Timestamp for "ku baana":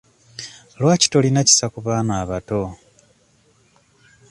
1.73-2.13